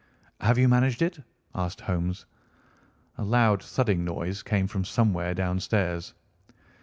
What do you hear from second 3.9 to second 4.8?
noise came